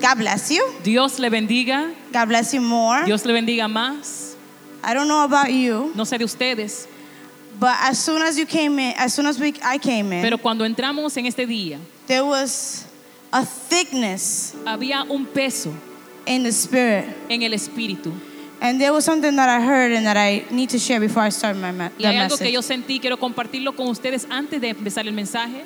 [0.00, 0.66] God bless you.
[0.82, 1.94] Dios le bendiga.
[2.12, 3.04] God bless you more.
[3.04, 4.34] Dios le bendiga más.
[4.82, 6.86] I don't know about you, No sé de ustedes,
[7.58, 10.38] but as soon as you came in, as soon as we, I came in, pero
[10.38, 12.86] cuando entramos en este día, there was
[13.30, 15.72] a thickness había un peso
[16.26, 17.04] in the spirit.
[17.28, 18.10] en el espíritu.
[18.62, 21.28] And there was something that I heard and that I need to share before I
[21.30, 22.52] start my me- Y hay algo que message.
[22.52, 25.62] yo sentí, quiero compartirlo con ustedes antes de empezar el mensaje.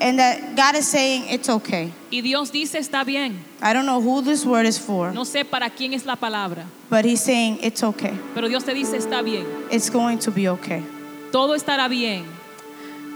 [0.00, 1.90] And that God is saying it's okay.
[2.12, 3.42] Y Dios dice, está bien.
[3.62, 6.64] I don't know who this word is for, No sé para quién es la palabra,
[6.90, 8.12] but He's saying it's okay.
[8.34, 9.46] pero Dios te dice, está bien.
[9.70, 10.82] It's going to be okay.
[11.32, 12.26] Todo estará bien.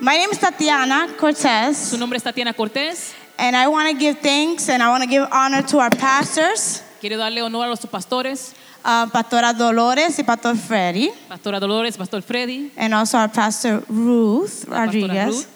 [0.00, 3.12] My name is Tatiana Cortez, Su nombre es Tatiana Cortés.
[3.38, 6.82] and I want to give thanks and I want to give honor to our pastors,
[7.00, 12.22] Quiero darle honor a los pastores, uh, Pastora Dolores y Pastor Freddy, Pastora Dolores, Pastor
[12.22, 15.46] Freddy, and also our Pastor Ruth Rodriguez.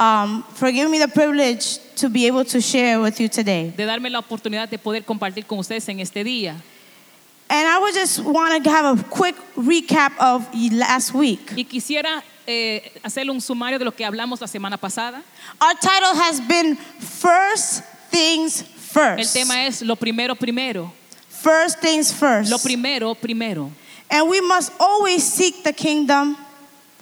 [0.00, 3.72] Um, for giving me the privilege to be able to share with you today.
[3.76, 6.56] de darme la oportunidad de poder compartir con ustedes en este día.
[7.50, 11.52] And I would just want to have a quick recap of last week.
[11.56, 15.22] Y quisiera eh, hacerle un sumario de lo que hablamos la semana pasada.
[15.60, 19.34] Our title has been First Things El First.
[19.34, 20.92] tema es lo primero, primero.
[21.28, 22.50] First Things First.
[22.50, 23.70] Lo primero, primero.
[24.08, 26.36] And we must always seek the kingdom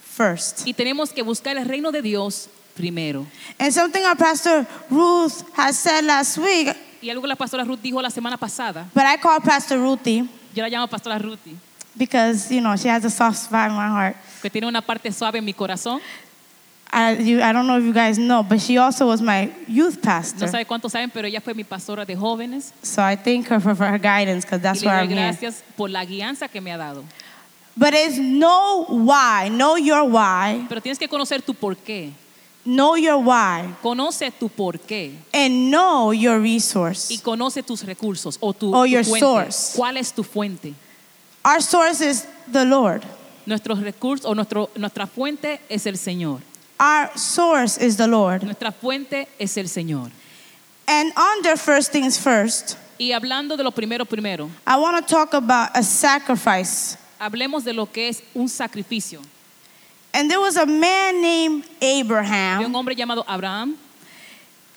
[0.03, 0.67] first.
[0.67, 3.27] Y tenemos que buscar el reino de Dios primero.
[3.59, 6.69] And something our pastor Ruth has said last week,
[7.03, 10.29] Y algo que la pastora Ruth dijo la semana pasada, but I call Pastor Ruthie
[10.55, 11.57] yo la llamo pastora Ruthie,
[11.97, 14.17] because, you know, she has a soft spot in my heart.
[14.43, 16.01] que tiene una parte suave en mi corazón.
[16.91, 19.97] I, you, I don't know if you guys know, but she also was my youth
[19.97, 20.49] No pastor.
[20.49, 22.73] sabe cuántos saben, pero ella fue mi pastora de jóvenes.
[22.83, 25.11] So I thank her for, for her guidance because that's y le where doy I'm
[25.11, 25.27] here.
[25.33, 27.05] gracias por la guianza que me ha dado.
[27.77, 32.11] But it's know why, know your why, Pero tienes que conocer tu por qué.
[32.69, 35.13] Know your why, Conoce tu por qué.
[35.33, 37.11] and know your resource.
[37.11, 39.21] Y conoce tus recursos o tu, Or tu your fuente.
[39.21, 39.73] source.
[39.77, 40.75] ¿Cuál es tu fuente?
[41.45, 43.03] Our source is the Lord.
[43.47, 46.41] Nuestros recursos o nuestro, nuestra fuente es el Señor.
[46.79, 48.43] Our source is the Lord.
[48.45, 50.11] Nuestra fuente es el Señor.
[50.87, 55.33] And under first things first, Y hablando de lo primero, primero, I want to talk
[55.35, 56.97] about a sacrifice.
[57.21, 59.21] hablemos de lo que es un sacrificio.
[60.19, 63.77] And there was a man named Había un Abraham, hombre llamado Abraham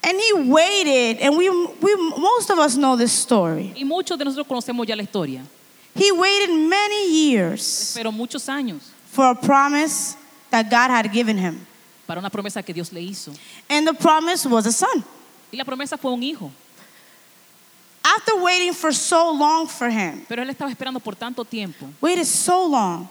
[0.04, 3.74] and he waited, and we, we most of us know this story.
[3.76, 5.42] y muchos de nosotros conocemos ya la historia,
[5.96, 10.16] He waited many years pero muchos años for a promise
[10.52, 11.66] that God had given him.
[12.08, 13.34] para una promesa que Dios le hizo.
[13.68, 15.04] And the promise was a son.
[15.52, 16.52] Y la promesa fue un hijo,
[18.04, 21.88] After waiting for so long for him, pero él estaba esperando por tanto tiempo.
[22.00, 23.08] waited so long,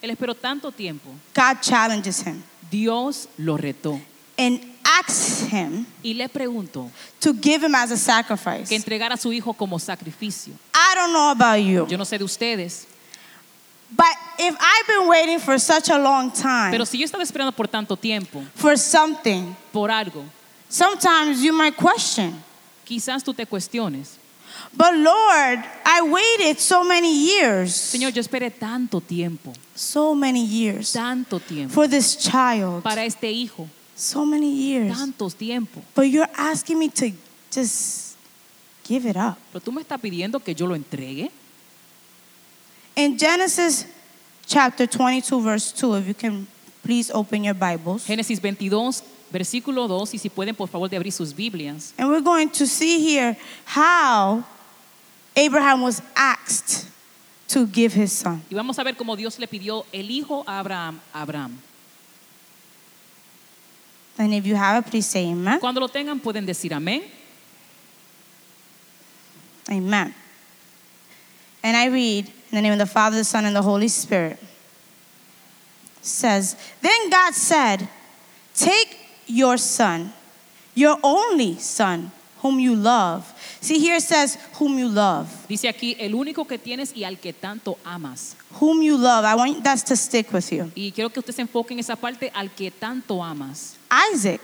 [0.00, 1.10] Él esperó tanto tiempo.
[1.34, 4.00] God challenges him Dios lo retó
[4.36, 8.68] and asks him y le preguntó to give him as a sacrifice.
[8.68, 10.52] que entregara a su hijo como sacrificio.
[10.74, 12.86] I don't know about you, Yo no sé de ustedes,
[13.90, 14.06] but
[14.38, 17.66] if I've been waiting for such a long time pero si yo estaba esperando por
[17.66, 20.24] tanto tiempo, for something, por algo,
[20.68, 22.34] sometimes you might question.
[22.84, 24.17] quizás tú te cuestiones,
[24.78, 30.92] But Lord, I waited so many years, Señor, yo esperé tanto tiempo, so many years
[30.92, 34.96] tanto tiempo for this child, para este hijo, so many years.
[34.96, 35.82] tanto tiempo.
[35.96, 37.10] But you're asking me to
[37.50, 38.16] just
[38.84, 39.36] give it up.
[39.52, 41.28] Pero tú me estás pidiendo que yo lo entregue.
[42.94, 43.84] In Genesis
[44.46, 46.46] chapter 22, verse 2, if you can
[46.84, 48.06] please open your Bibles.
[48.06, 49.02] Génesis 22,
[49.32, 51.94] versículo 2, y si pueden por favor de abrir sus Biblias.
[51.98, 54.44] And we're going to see here how
[55.36, 56.86] Abraham was asked
[57.48, 58.42] to give his son.
[58.50, 61.00] Y vamos a ver cómo Dios le pidió el hijo a Abraham.
[61.14, 61.58] Abraham.
[64.18, 65.60] And if you have it, please say amen.
[65.60, 67.02] Cuando lo tengan pueden decir amén.
[69.70, 70.14] Amen.
[71.62, 74.38] And I read in the name of the Father, the Son, and the Holy Spirit.
[76.00, 77.88] It says, Then God said,
[78.54, 80.12] Take your son,
[80.74, 83.32] your only son, whom you love.
[83.60, 85.28] See, here it says, Whom you love.
[85.48, 88.36] Dice aquí, el único que tienes y al que tanto amas.
[88.60, 89.24] Whom you love.
[89.24, 90.70] I want that to stick with you.
[90.76, 93.76] Y quiero que usted se enfoque en esa parte, al que tanto amas.
[94.12, 94.40] Isaac.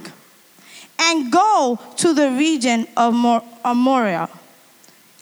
[0.98, 4.28] And go to the region of, Mor- of Moriah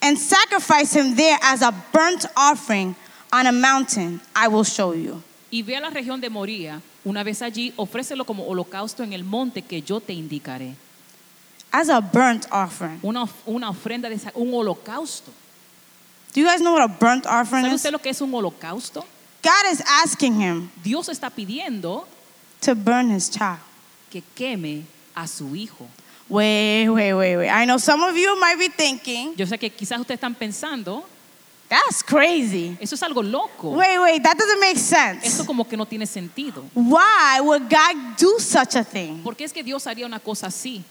[0.02, 2.94] and sacrifice him there as a burnt offering
[3.32, 5.22] on a mountain I will show you.
[5.50, 6.80] Y ve a la región de Moría.
[7.04, 10.74] Una vez allí, ofrécelo como holocausto en el monte que yo te indicaré.
[11.72, 13.00] As a burnt offering.
[13.02, 15.30] Una, una ofrenda de un holocausto.
[16.34, 17.80] Do you guys know what a burnt offering ¿Sabe is?
[17.80, 19.04] usted lo que es un holocausto?
[19.42, 22.04] God is asking him Dios está pidiendo
[22.60, 23.58] to burn his child.
[24.10, 24.84] que queme
[25.16, 25.86] a su hijo.
[26.28, 27.50] Wait, wait, wait, wait.
[27.50, 31.04] I know some of you might be thinking, Yo sé que quizás ustedes están pensando,
[31.68, 32.76] that's crazy.
[32.80, 33.70] eso es algo loco.
[33.70, 35.26] Wait, wait, that doesn't make sense.
[35.26, 36.62] Eso como que no tiene sentido.
[36.74, 39.22] Why would God do such a thing?
[39.22, 40.82] ¿Por qué es que Dios haría una cosa así?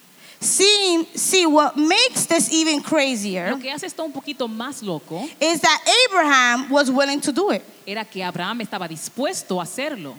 [0.41, 5.29] See, see, what makes this even crazier Lo que hace esto un poquito más loco
[5.39, 5.79] is that
[6.09, 7.61] Abraham was willing to do it.
[7.85, 10.15] era que Abraham estaba dispuesto a hacerlo.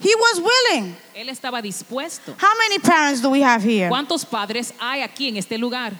[0.00, 0.94] He was willing.
[1.14, 2.34] Él estaba dispuesto.
[2.38, 3.88] How many parents do we have here?
[3.88, 5.92] ¿Cuántos padres hay aquí en este lugar?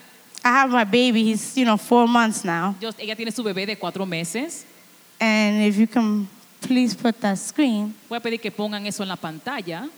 [0.45, 1.33] I have my baby.
[1.33, 2.75] He's, you know, four months now.
[2.81, 4.67] Yo- ella tiene su bebé de cuatro meses.
[5.19, 6.29] And if you can
[6.61, 7.95] please put that screen.
[8.11, 9.89] Voy a pedir que pongan eso en la pantalla.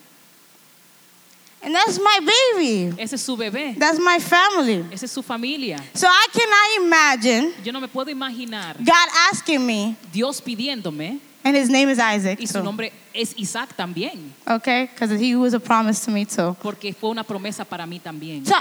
[1.62, 2.94] And that's my baby.
[2.98, 3.76] Ese es su bebé.
[3.78, 4.84] That's my family.
[4.92, 5.78] Esa es su familia.
[5.94, 11.56] So I cannot imagine Yo no me puedo imaginar God asking me, Dios pidiéndome, and
[11.56, 12.38] his name is Isaac.
[12.40, 14.86] y su nombre es Isaac también, Okay?
[14.92, 16.54] Because he was a promise to me too.
[16.62, 18.46] porque fue una promesa para mí también.
[18.46, 18.54] So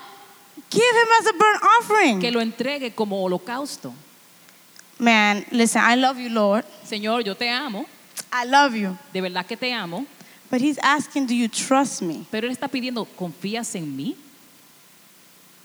[0.71, 2.33] give him as a burnt Que offering.
[2.33, 3.94] lo entregue como holocausto.
[4.98, 6.63] Man, listen, I love you, Lord.
[6.86, 7.86] Señor, yo te amo,
[8.31, 8.98] I love you.
[9.13, 10.06] de verdad que te amo,
[10.50, 12.25] But he's asking, do you trust me?
[12.31, 14.15] pero Él está pidiendo, ¿confías en mí?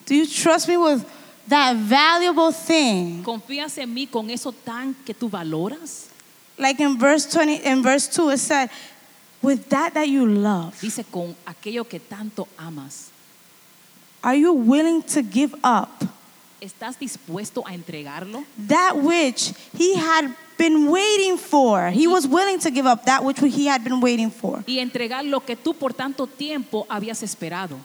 [0.07, 1.05] Do you trust me with
[1.49, 3.23] that valuable thing?
[3.23, 6.07] ¿Confías en mí con eso tan que tú valoras?
[6.59, 8.71] Like in verse 20, in verse 2, it said,
[9.43, 13.11] with that that you love, Dice, con aquello que tanto amas.
[14.23, 16.05] are you willing to give up
[16.61, 18.45] ¿Estás dispuesto a entregarlo?
[18.59, 21.91] that which he had been waiting for?
[21.91, 25.25] He was willing to give up that which he had been waiting for, Y entregar
[25.25, 27.79] lo que tú por tanto tiempo habías esperado,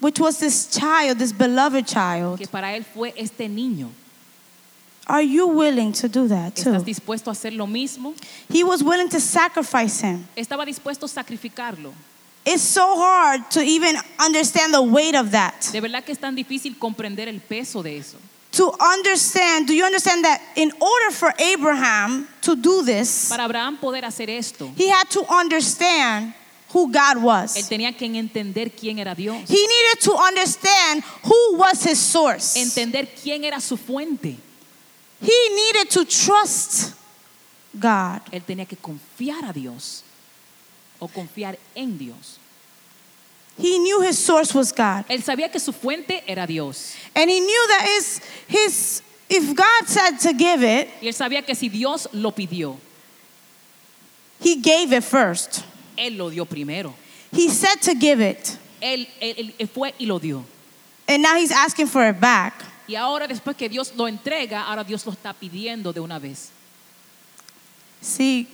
[0.00, 2.38] which was this child, this beloved child.
[2.38, 3.90] que para Él fue este niño.
[5.06, 6.84] Are you willing to do that ¿Estás too?
[6.84, 8.14] dispuesto a hacer lo mismo?
[8.48, 10.26] He was willing to sacrifice him.
[10.36, 11.92] Estaba dispuesto a sacrificarlo.
[12.44, 15.54] It's so hard to even understand the weight of that.
[15.72, 18.16] De verdad que es tan difícil comprender el peso de eso.
[18.52, 23.78] To understand, do you understand that in order for Abraham to do this, Para Abraham
[23.78, 26.34] poder hacer esto, he had to understand
[26.72, 27.68] who God él was.
[27.68, 32.56] tenía que entender quién era Dios, He needed to understand who was his source.
[32.56, 34.36] entender quién era su fuente.
[35.22, 36.94] He needed to trust
[37.78, 38.20] God.
[38.32, 40.02] Él tenía que confiar a Dios
[40.98, 42.38] o confiar en Dios.
[43.60, 45.04] He knew his source was God.
[45.08, 46.94] Él sabía que su fuente era Dios.
[47.14, 51.44] And he knew that his, his if God said to give it, Y él sabía
[51.44, 52.76] que si Dios lo pidió,
[54.40, 55.62] he gave it first.
[55.98, 56.94] Él lo dio primero.
[57.32, 58.56] He said to give it.
[58.80, 60.44] Él, él- él fue y lo dio.
[61.06, 62.54] And now he's asking for it back.
[62.88, 66.50] Y ahora después que Dios lo entrega, ahora Dios lo está pidiendo de una vez.
[68.00, 68.48] See,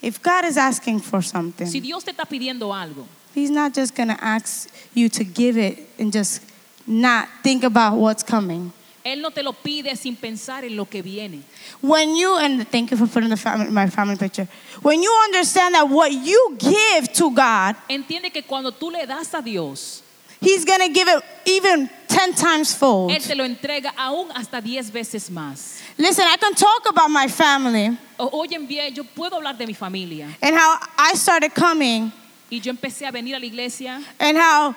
[0.00, 3.94] if God is asking for something, Si Dios te está pidiendo algo, he's not just
[3.94, 6.42] going to ask you to give it and just
[6.86, 8.72] not think about what's coming.
[9.04, 11.42] Él no te lo pide sin pensar en lo que viene.
[11.80, 14.46] When you, and thank you for putting the family, my family picture,
[14.82, 19.32] when you understand that what you give to God, Entiende que cuando tú le das
[19.32, 20.02] a Dios,
[20.40, 23.10] he's going to give it even 10 times fold.
[23.10, 25.80] Él te lo entrega aún hasta 10 veces más.
[25.96, 29.72] Listen, I can talk about my family O- Oyen bien, yo puedo hablar de mi
[29.74, 30.28] familia.
[30.42, 32.12] and how I started coming
[32.50, 34.74] Y yo empecé a venir a la iglesia and how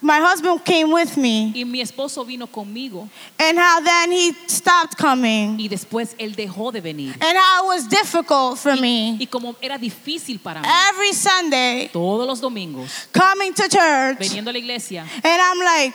[0.00, 3.08] my husband came with me y mi esposo vino conmigo
[3.40, 7.12] and how then he stopped coming y después él dejó de venir.
[7.20, 11.88] and how it was difficult for me Y como era difícil para mí, every Sunday
[11.92, 15.94] todos los domingos, coming to church veniendo a la iglesia, and I'm like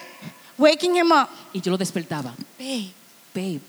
[0.58, 1.30] waking him up.
[1.54, 2.34] y yo lo despertaba.
[2.60, 2.92] Babe,
[3.34, 3.62] Babe,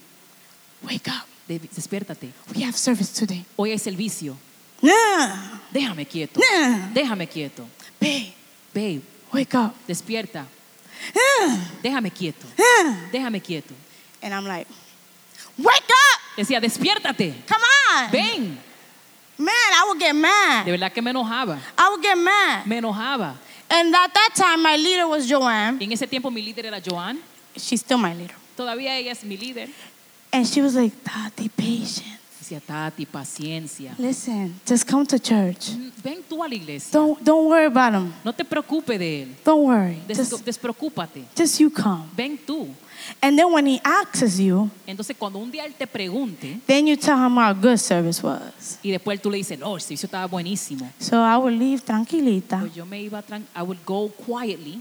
[0.82, 1.26] wake up.
[1.46, 2.32] de- despiértate.
[2.56, 3.44] We have service today.
[3.56, 4.36] Hoy hay servicio.
[4.84, 6.40] Nah, Déjame quieto.
[6.40, 6.88] nah.
[6.92, 7.66] Déjame quieto.
[8.00, 8.32] Babe,
[8.74, 9.00] Babe,
[9.32, 9.74] wake up.
[9.88, 10.44] despierta.
[11.14, 12.46] Nah, Déjame quieto.
[13.12, 13.74] Déjame quieto.
[14.22, 14.66] And I'm like,
[15.58, 16.20] wake up.
[16.36, 17.34] Decía, despiértate.
[17.48, 18.10] Come on.
[18.10, 18.58] Ven.
[19.38, 20.64] Man, I would get De mad.
[20.66, 21.58] verdad que me enojaba.
[21.78, 22.66] I would get mad.
[22.66, 23.34] Me enojaba.
[23.70, 25.78] And at that time, my leader was Joanne.
[25.80, 27.18] Y en ese tiempo mi líder era Joan.
[27.56, 28.36] She's still my leader.
[28.56, 29.68] Todavía ella es mi líder.
[30.32, 32.18] And she was like, Tati, patience.
[32.44, 33.94] Decía, Tati, paciencia.
[33.98, 35.70] Listen, just come to church.
[35.70, 36.90] Mm, Ven tú a la iglesia.
[36.92, 38.12] Don't, don't worry about him.
[38.22, 39.28] No te preocupes de él.
[39.42, 39.96] Don't worry.
[40.06, 41.24] Des- Just, despreocúpate.
[41.34, 42.04] just you come.
[42.14, 42.68] Ven tú.
[43.22, 46.96] And then when he asks you, Entonces cuando un día él te pregunte then you
[46.96, 48.78] tell him how good service was.
[48.82, 50.86] y después tú le dices, no, el servicio estaba buenísimo.
[50.98, 53.22] So I would leave tranquilita Pues yo me iba,
[53.56, 54.80] I would go quietly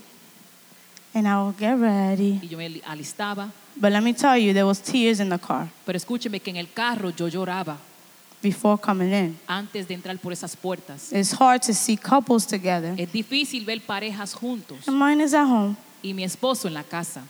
[1.14, 2.40] and I would get ready.
[2.44, 3.52] y yo me alistaba.
[3.76, 6.58] But let me tell you, there was tears in the car Pero escúcheme que en
[6.58, 7.78] el carro yo lloraba
[8.42, 9.40] before coming in.
[9.48, 11.12] antes de entrar por esas puertas.
[11.12, 12.94] It's hard to see couples together.
[12.98, 14.88] Es difícil ver parejas juntos.
[14.88, 15.76] And mine is at home.
[16.04, 17.22] y mi esposo en la casa.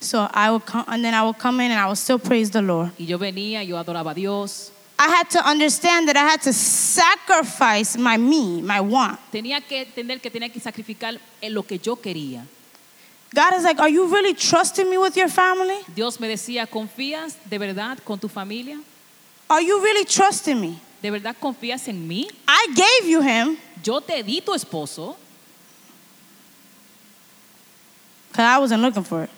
[0.00, 2.50] So I would come, and then I would come in and I would still praise
[2.50, 2.92] the Lord.
[2.98, 4.70] Y yo venía, yo adoraba a Dios.
[4.98, 9.18] I had to understand that I had to sacrifice my me, my want.
[9.32, 12.46] Tenía que entender que tenía que sacrificar en lo que yo quería.
[13.34, 15.78] God is like, Are you really trusting me with your family?
[15.94, 18.78] Dios me decía, ¿confías de verdad con tu familia?
[19.48, 20.78] Are you really trusting me?
[21.02, 22.28] ¿De verdad confías en mí?
[22.46, 25.16] I gave you him Yo te di tu esposo
[28.30, 29.30] because I wasn't looking for it.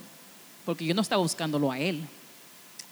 [0.64, 2.00] porque yo no estaba buscándolo a él.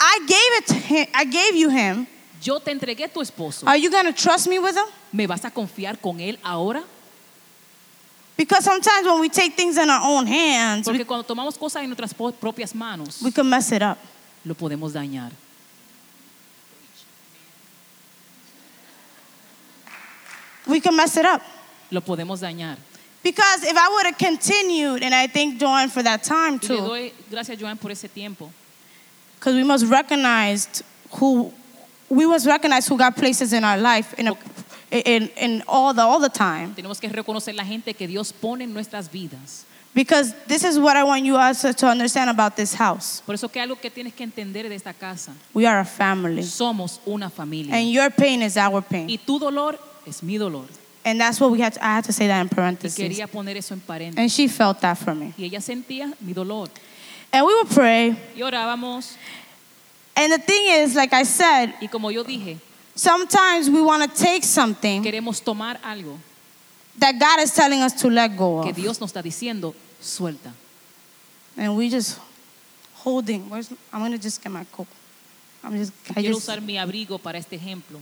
[0.00, 1.06] I gave it to him.
[1.14, 2.06] I gave you him.
[2.42, 3.66] Yo te entregué tu esposo.
[3.68, 4.86] Are you going to trust me with him?
[5.12, 6.82] ¿Me vas a confiar con él ahora?
[8.42, 11.84] Because sometimes when we take things in our own hands, we, Porque cuando tomamos cosas
[11.84, 13.98] en nuestras propias manos, we can mess it up.
[14.44, 15.30] lo podemos dañar.
[20.66, 21.40] We can mess it up.
[21.92, 22.78] Lo podemos dañar.
[23.22, 26.68] Because if I would have continued, and I thank Joanne for that time Y le
[26.68, 28.50] too, doy gracias, Joan, por ese tiempo.
[29.38, 30.82] because we must recognize
[31.12, 31.52] who
[32.08, 34.32] we must recognize who God places in our life in, a,
[34.92, 36.74] in, in all the all the time.
[36.76, 39.64] Tenemos que reconocer la gente que Dios pone en nuestras vidas.
[39.94, 43.22] Because this is what I want you also to understand about this house.
[43.26, 46.42] Por eso que algo que tienes que entender de esta casa, We are a family,
[46.42, 47.74] somos una familia.
[47.74, 50.64] and your pain is our pain, Y tu dolor es mi dolor.
[51.04, 51.74] and that's what we had.
[51.74, 54.18] To, I had to say that in Y parentheses, quería poner eso en paréntesis.
[54.18, 55.34] and she felt that for me.
[55.36, 56.68] Y ella sentía mi dolor.
[57.30, 59.16] And we would pray, Y orábamos.
[60.16, 62.56] and the thing is, like I said, Y como yo dije,
[62.94, 66.18] sometimes we want to take something queremos tomar algo
[66.98, 70.52] that God is telling us to let go que of, Dios nos está diciendo, suelta.
[71.56, 72.18] and we just
[73.02, 73.48] holding.
[73.50, 74.86] Where's, I'm gonna just get my coat.
[75.62, 75.92] I'm just.
[76.10, 78.00] I Quiero just usar mi abrigo para este ejemplo.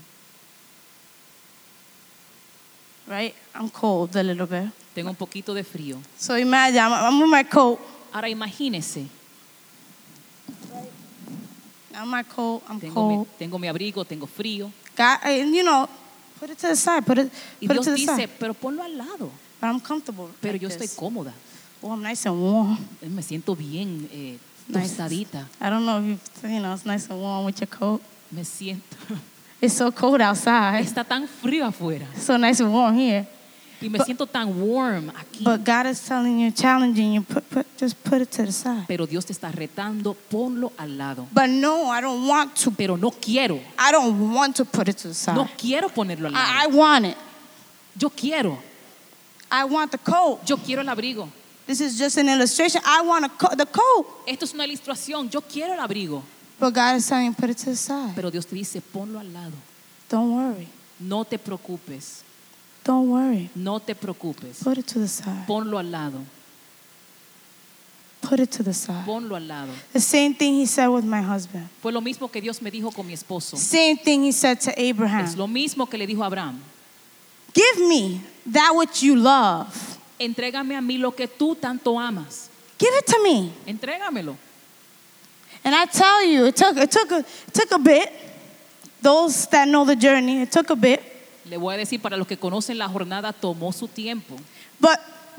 [3.06, 3.34] right.
[3.54, 4.70] I'm cold a little bit.
[4.94, 5.98] Tengo un poquito de frío.
[6.16, 7.80] So imagine I'm, I'm with my coat.
[8.12, 9.06] Ahora imagínese,
[12.00, 12.62] I'm my coat.
[12.68, 13.28] I'm tengo mi, cold.
[13.38, 14.70] tengo mi abrigo, tengo frío.
[14.96, 15.88] God, and you know,
[16.38, 17.04] put it to the side.
[17.04, 17.30] Put it.
[17.60, 18.28] Y Put it Dios to the dice, side.
[18.38, 19.30] pero ponlo al lado.
[19.60, 20.28] But I'm comfortable.
[20.40, 21.32] Pero like yo estoy cómoda.
[21.82, 22.78] Oh, I'm nice and warm.
[23.02, 24.36] Me siento bien eh,
[24.68, 24.88] Nice.
[24.96, 25.46] tostadita.
[25.60, 28.00] I don't know if you, you know, it's nice and warm with your coat.
[28.30, 28.96] Me siento.
[29.60, 30.80] It's so cold outside.
[30.84, 32.06] Está tan frío afuera.
[32.14, 33.26] It's so nice and warm here.
[33.82, 35.42] Y me But- siento tan warm aquí.
[35.42, 38.84] But God is telling you, challenging you, put, put, just put it to the side.
[38.86, 41.26] Pero Dios te está retando, ponlo al lado.
[41.32, 42.70] But no, I don't want to.
[42.72, 43.58] Pero no quiero.
[43.78, 45.34] I don't want to put it to the side.
[45.34, 46.76] No quiero ponerlo al I, I lado.
[46.76, 47.16] want it.
[47.98, 48.58] Yo quiero.
[49.50, 50.40] I want the coat.
[50.46, 51.28] Yo quiero el abrigo.
[51.66, 52.82] This is just an illustration.
[52.84, 54.06] I want a co- the coat.
[54.26, 55.30] Esto es una ilustración.
[55.30, 56.22] Yo quiero el abrigo.
[56.58, 58.12] But God is telling you, put it to the side.
[58.14, 59.54] Pero Dios te dice, ponlo al lado.
[60.10, 60.68] Don't worry.
[61.00, 62.22] No te preocupes.
[62.84, 63.50] Don't worry.
[63.54, 64.62] No te preocupes.
[64.62, 65.46] Put it to the side.
[65.46, 66.24] Ponlo al lado.
[68.22, 69.04] Put it to the side.
[69.06, 69.72] Ponlo al lado.
[69.92, 71.68] The same thing he said with my husband.
[71.80, 73.56] Fue lo mismo que Dios me dijo con mi esposo.
[73.56, 75.24] Same thing he said to Abraham.
[75.24, 76.62] Es lo mismo que le dijo a Abraham.
[77.52, 79.98] Give me that which you love.
[80.18, 82.48] Entrégame a mí lo que tú tanto amas.
[82.78, 83.52] Give it to me.
[83.66, 84.36] Entrégamelo.
[85.64, 88.10] And I tell you, it took it took a it took a bit.
[89.02, 91.02] Those that know the journey, it took a bit.
[91.50, 94.36] Le voy a decir, para los que conocen la jornada, tomó su tiempo.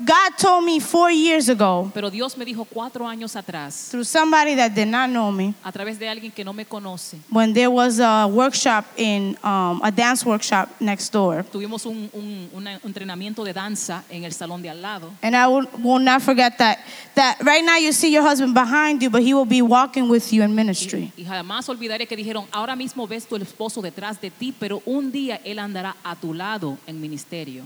[0.00, 4.54] God told me four years ago Pero Dios me dijo cuatro años atrás, through somebody
[4.54, 7.68] that did not know me a través de alguien que no me conoce, when there
[7.70, 11.44] was a workshop in um, a dance workshop next door.
[11.52, 15.12] tuvimos un, un- un entrenamiento de danza en el salón de al lado.
[15.22, 16.78] And I will, will not forget that
[17.14, 20.32] that right now you see your husband behind you, but he will be walking with
[20.32, 21.12] you in ministry.
[21.16, 25.12] Y, jamás olvidaré que dijeron, ahora mismo ves tu esposo detrás de ti, pero un
[25.12, 27.64] día él andará a tu lado en ministerio.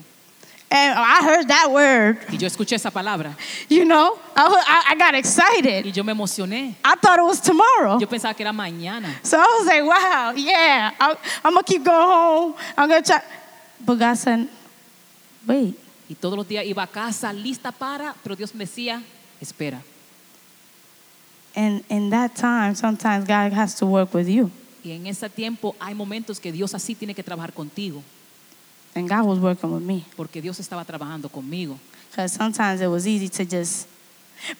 [0.69, 3.37] And I heard that word, Y yo escuché esa palabra
[3.69, 5.87] you know, I, I, got excited.
[5.87, 6.75] y yo me emocioné.
[6.85, 7.99] I thought it was tomorrow.
[8.01, 9.15] Yo pensaba que era mañana.
[9.23, 12.55] So I was like, wow, yeah, I, I'm gonna keep going home.
[12.77, 13.23] I'm gonna try.
[13.85, 14.49] But God said,
[15.47, 15.79] wait.
[16.09, 19.03] Y todos los días iba a casa lista para, pero Dios me decía,
[19.41, 19.81] espera.
[21.55, 24.51] And in that time, sometimes God has to work with you.
[24.85, 28.03] Y en ese tiempo hay momentos que Dios así tiene que trabajar contigo,
[28.97, 30.05] And God was working with me.
[30.17, 31.79] porque Dios estaba trabajando conmigo.
[32.11, 33.87] Because sometimes it was easy to just,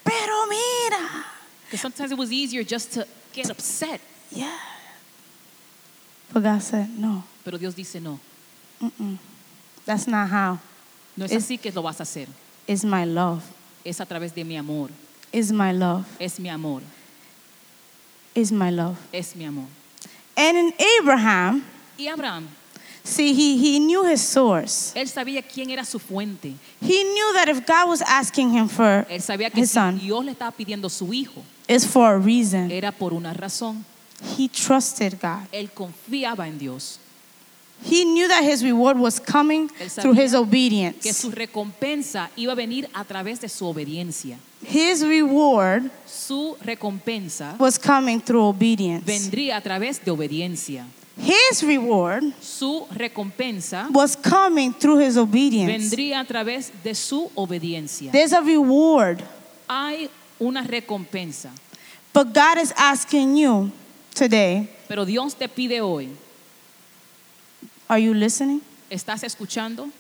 [0.05, 1.25] pero mira.
[1.65, 4.01] Because sometimes it was easier just to get upset.
[4.31, 4.57] Yeah.
[6.33, 8.19] But God said, no, Pero Dios dice, no,
[8.83, 9.17] mm-mm.
[9.87, 10.59] that's not how.
[11.17, 12.27] no es Es- así que lo vas a hacer.
[12.67, 13.43] It's my love.
[13.85, 14.91] Es a través de mi amor.
[15.33, 16.05] It's my love.
[16.21, 16.83] Es mi amor.
[18.35, 18.99] It's my love.
[19.15, 19.67] Es mi amor.
[20.37, 21.65] And in Abraham,
[21.99, 22.49] Y Abraham,
[23.07, 24.93] See, he, he knew his source.
[24.97, 26.55] Él sabía quién era su fuente.
[26.83, 29.99] He knew that if God was asking him for Él sabía que his si son,
[30.01, 32.69] Dios le estaba pidiendo su hijo, it's for a reason.
[32.73, 33.85] era por una razón.
[34.37, 35.47] He trusted God.
[35.53, 36.99] Él confiaba en Dios.
[37.85, 40.99] He knew that his reward was coming Él through his obedience.
[41.01, 44.39] Que su recompensa iba a venir a través de su obediencia.
[44.63, 49.05] His reward Su recompensa was coming through obedience.
[49.07, 50.87] vendría a través de obediencia.
[51.19, 55.73] His reward Su recompensa was coming through his obedience.
[55.73, 58.13] vendría a través de su obediencia.
[58.13, 59.23] There's a reward,
[59.69, 61.51] Hay una recompensa,
[62.13, 63.73] but God is asking you
[64.15, 66.11] today, pero Dios te pide hoy,
[67.89, 68.61] are you listening?
[68.91, 69.91] ¿estás escuchando?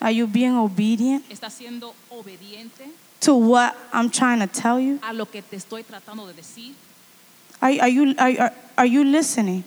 [0.00, 2.90] Are you being obedient ¿Estás siendo obediente
[3.20, 4.98] to what I'm trying to tell you?
[5.02, 6.74] a lo que te estoy tratando de decir?
[7.60, 9.64] Are, are you, are, are, are you listening?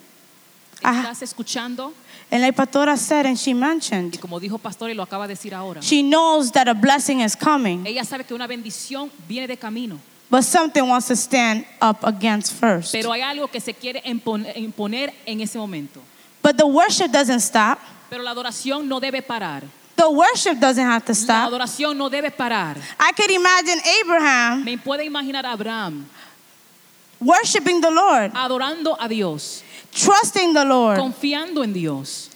[0.83, 1.01] Ah.
[1.01, 1.93] ¿Estás escuchando?
[2.31, 5.53] And like Pastora said and she Y como dijo Pastor y lo acaba de decir
[5.53, 9.57] ahora, she knows that a blessing is coming, ella sabe que una bendición viene de
[9.57, 12.91] camino, but something wants to stand up against first.
[12.91, 16.01] pero hay algo que se quiere impon- imponer en ese momento.
[16.41, 17.79] But the worship doesn't stop.
[18.09, 19.63] Pero la adoración no debe parar.
[19.95, 21.47] The worship doesn't have to La stop.
[21.47, 22.77] adoración no debe parar.
[22.99, 26.05] I could imagine Abraham Me puede imaginar a Abraham
[27.19, 29.63] worshiping the Lord, adorando a Dios,
[29.95, 30.99] trusting the Lord.
[30.99, 32.29] confiando en Dios.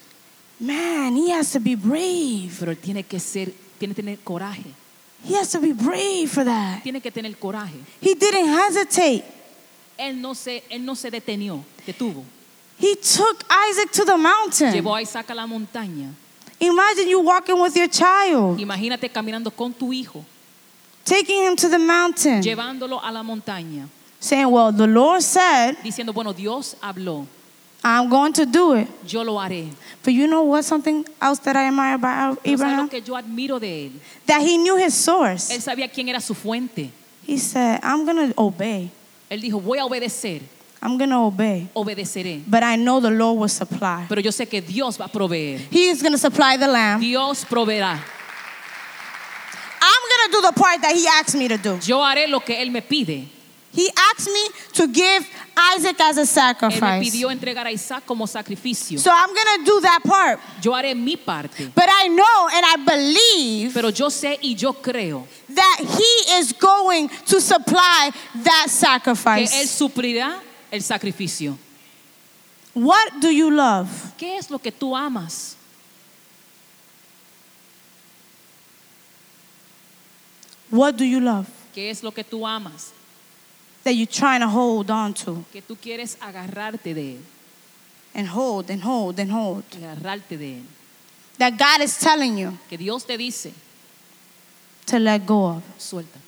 [0.60, 2.52] Man, he has to be brave.
[2.60, 4.66] Pero él tiene que ser, tiene que tener coraje.
[5.24, 6.82] He has to be brave for that.
[6.84, 7.78] Tiene que tener coraje.
[8.02, 9.24] He didn't hesitate.
[9.98, 12.24] Él no se, él no se detenió, detuvo.
[12.78, 14.72] He took Isaac to the mountain.
[14.72, 16.14] Llevó a Isaac a la montaña.
[16.62, 20.26] Imagine you walking with your child, Imagínate caminando con tu hijo,
[21.06, 23.88] taking him to the mountain, llevándolo a la montaña,
[24.20, 27.26] saying, Well, the Lord said, diciendo, bueno, Dios habló,
[27.84, 28.88] I'm going to do it.
[29.06, 29.70] yo lo haré.
[30.04, 30.66] But you know what?
[30.66, 32.84] Something else that I admire about Pero Abraham?
[32.86, 33.92] lo que yo admiro de él?
[34.26, 35.50] That he knew his source.
[35.50, 36.92] Él sabía quién era su fuente.
[37.26, 38.92] He said, I'm going to obey.
[39.30, 40.42] Él dijo, voy a obedecer,
[40.82, 41.70] I'm going to obey.
[41.76, 42.42] obedeceré.
[42.48, 44.06] But I know the Lord will supply.
[44.10, 45.60] Pero yo sé que Dios va a proveer.
[45.70, 47.00] He is going to supply the lamb.
[47.00, 48.00] Dios proveerá.
[49.82, 51.80] I'm going to do the part that he asked me to do.
[51.86, 53.28] Yo haré lo que Él me pide.
[53.72, 55.28] He asked me to give
[55.76, 57.12] Isaac as a Él me sacrifice.
[57.12, 59.00] pidió entregar a Isaac como sacrificio.
[59.00, 60.40] So I'm going to do that part.
[60.62, 61.72] Yo haré mi parte.
[61.76, 66.52] But I know and I believe Pero yo sé y yo creo that he is
[66.54, 68.12] going to supply
[68.44, 69.70] that que Él sacrifice.
[69.70, 70.40] suplirá
[70.72, 71.58] el sacrificio.
[72.74, 74.14] What do you love?
[74.18, 75.56] ¿Qué es lo que tú amas?
[80.72, 82.94] What do you love ¿Qué es lo que tú amas?
[83.84, 87.20] That you're trying to hold on to Que tú quieres agarrarte de Él.
[88.14, 89.64] and hold and hold and hold?
[89.72, 90.64] Agarrarte de Él.
[91.38, 93.54] That God is telling you Que Dios te dice,
[94.88, 95.64] to let go of.
[95.78, 96.20] suelta.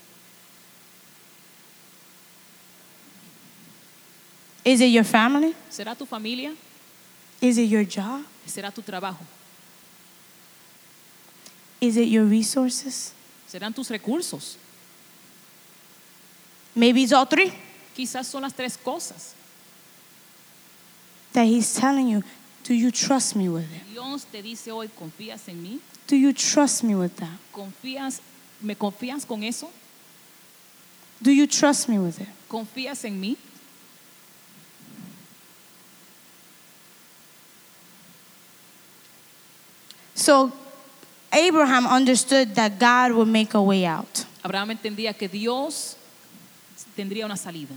[4.64, 5.56] Is it your family?
[5.70, 6.54] ¿Será tu familia?
[7.42, 8.24] Is it your job?
[8.46, 9.26] ¿Será tu trabajo?
[11.80, 13.14] Is it your resources?
[13.52, 14.58] ¿Serán tus recursos?
[16.76, 17.52] Maybe it's all three.
[17.96, 19.34] Quizás son las tres cosas.
[21.34, 22.24] That He's telling you,
[22.64, 23.94] do you trust me with it?
[23.94, 25.80] Dios te dice hoy, ¿confías en mí?
[26.08, 27.38] Do you trust me with that?
[27.54, 28.20] ¿Confías,
[28.62, 29.70] ¿Me confías con eso?
[31.22, 32.28] Do you trust me with it?
[32.50, 33.38] ¿Confías en mí?
[40.16, 40.52] So
[41.32, 44.26] Abraham understood that God would make a way out.
[44.44, 45.96] Abraham entendía que Dios
[47.02, 47.76] tendría una salida.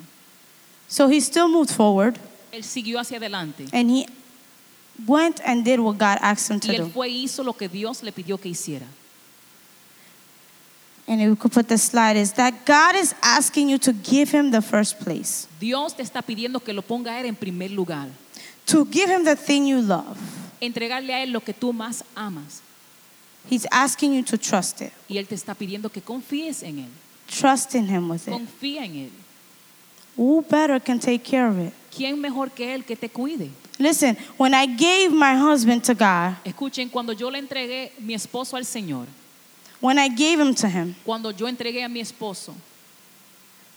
[0.87, 2.18] So he still moved forward
[2.52, 4.06] Él siguió hacia adelante and he
[5.06, 6.90] went and did what God asked him to y él do.
[6.90, 8.87] fue y hizo lo que Dios le pidió que hiciera.
[11.06, 14.30] And if we could put the slide is that God is asking you to give
[14.30, 17.70] him the first place, Dios te está pidiendo que lo ponga a Él en primer
[17.70, 18.08] lugar.
[18.66, 20.18] to give him the thing you love.
[20.60, 22.60] Entregarle a Él lo que tú más amas.
[23.48, 24.92] He's asking you to trust it.
[25.08, 26.90] Y Él te está pidiendo que confíes en Él.
[27.35, 28.33] Trust in him with it.
[28.33, 29.11] Confía en Él.
[30.16, 31.73] Who better can take care of it?
[31.90, 33.51] ¿Quién mejor que Él que te cuide?
[33.79, 38.57] Listen, when I gave my husband to God, Escuchen, cuando yo le entregué mi esposo
[38.57, 39.07] al Señor,
[39.81, 42.55] when I gave him to him, cuando yo entregué a mi esposo,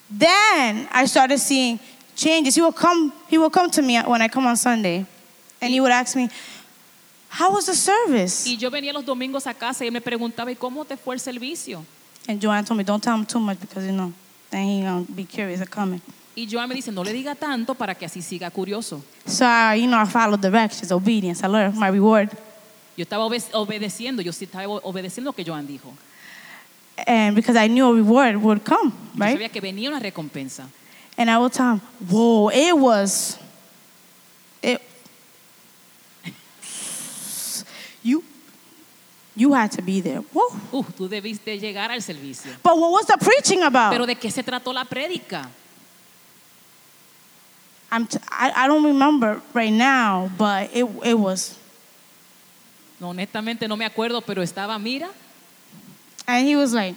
[0.10, 1.80] then I started seeing
[2.16, 2.56] changes.
[2.56, 5.06] He will come, he will come to me when I come on Sunday,
[5.60, 6.30] and he would ask me,
[7.30, 8.48] How was the service?
[8.48, 11.16] y yo venía los domingos a casa y él me preguntaba, ¿y cómo te fue
[11.16, 11.84] el servicio?
[12.28, 14.12] And Joanne told me, Don't tell him too much because you know,
[14.50, 16.02] then he gonna be curious of coming.
[16.36, 19.02] Y Joan me dice, no le diga tanto para que así siga curioso.
[19.26, 21.44] So I, you know, I followed directions, obedience.
[21.44, 22.30] I learned my reward.
[22.96, 25.92] Yo estaba obe- obedeciendo, yo sí estaba obedeciendo lo que Joan dijo.
[27.08, 29.36] And because I knew a reward would come, Yo right?
[29.38, 30.68] sabía que venía una recompensa.
[31.18, 33.38] And I would tell him, whoa, it was,
[34.62, 34.80] it,
[38.04, 38.24] you,
[39.38, 40.24] you had to be there.
[40.34, 42.52] Uh, tú debiste llegar al servicio.
[42.64, 43.92] But what was the preaching about?
[43.92, 45.48] Pero ¿de qué se trató la prédica?
[47.92, 51.56] I'm t- I, I don't remember right now, but it, it was,
[53.00, 55.08] No, honestamente no me acuerdo, pero estaba, mira,
[56.28, 56.96] and he was like,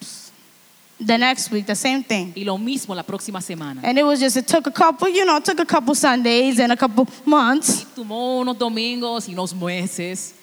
[1.00, 2.32] the next week, the same thing.
[2.36, 3.80] y lo mismo la próxima semana.
[3.82, 6.60] And it was just, it took a couple, you know, it took a couple Sundays
[6.60, 10.34] and a couple months, Tomó unos domingos y unos meses,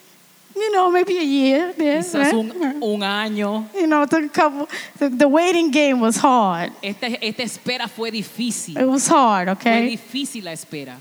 [0.55, 1.73] you know, maybe a year.
[1.73, 2.33] Quizás right?
[2.33, 3.67] un, un año.
[3.73, 6.71] You know, a couple, the, the waiting game was hard.
[6.83, 8.77] Esta, esta espera fue difícil.
[8.77, 9.89] It was hard, Fue okay?
[9.97, 10.97] difícil la espera.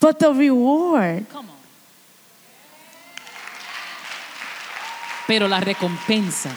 [0.00, 1.56] But the reward, Come on.
[5.26, 6.52] Pero la recompensa.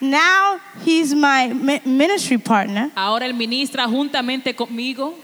[0.00, 2.90] now he's my mi- ministry partner.
[2.96, 5.14] Ahora él ministra juntamente conmigo.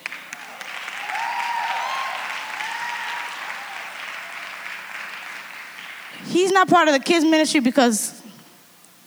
[6.28, 8.12] He's not part of the kids ministry because,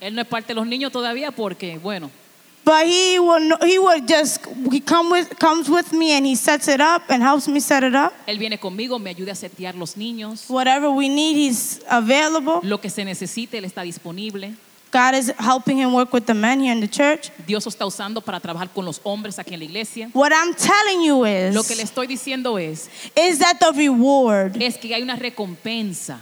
[0.02, 2.10] Él no es parte de los niños todavía porque, bueno,
[2.66, 6.68] but he will, he would just, he come with, comes with me and he sets
[6.68, 8.14] it up and helps me set it up.
[8.28, 10.50] él viene conmigo, me ayuda a setear los niños.
[10.50, 12.62] Whatever we need, he's available.
[12.64, 14.56] Lo que se necesite, él está disponible.
[14.92, 17.32] God is helping him work with the men here in the church.
[17.48, 20.10] Dios lo está usando para trabajar con los hombres aquí en la iglesia.
[20.14, 24.62] What I'm telling you is, Lo que le estoy diciendo es, is that the reward
[24.62, 26.20] es que hay una recompensa.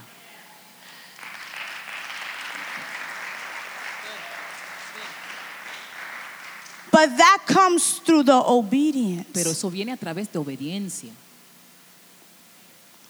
[6.92, 9.28] But that comes through the obedience.
[9.34, 11.12] Pero eso viene a través de obediencia.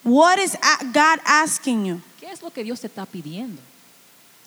[0.03, 0.55] What is
[0.93, 2.01] God asking you?
[2.19, 3.59] ¿Qué es lo que Dios te está pidiendo?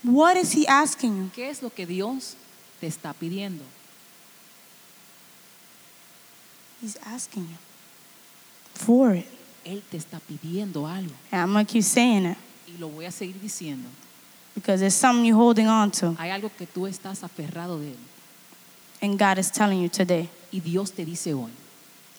[0.05, 1.31] What is He asking you?
[1.35, 2.37] ¿Qué es lo que Dios
[2.81, 3.63] te está pidiendo?
[6.83, 7.57] He's asking you
[8.75, 9.27] for it.
[9.65, 11.15] Él te está pidiendo algo.
[11.33, 12.37] And I'm to keep saying it
[12.69, 13.89] Y lo voy a seguir diciendo.
[14.55, 16.15] because there's something you're holding on to.
[16.19, 17.99] Hay algo que tú estás aferrado de Él.
[19.05, 20.31] And God is telling you today.
[20.51, 21.51] Y Dios te dice hoy,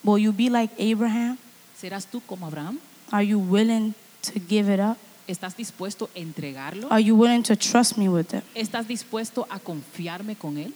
[0.04, 1.40] Will you be like Abraham?
[1.76, 2.80] ¿serás tú como Abraham?
[3.12, 4.98] Are you willing to give it up?
[5.28, 6.88] ¿Estás dispuesto a entregarlo?
[6.92, 8.44] Are you willing to trust me with it?
[8.54, 10.74] ¿Estás dispuesto a confiarme con Él?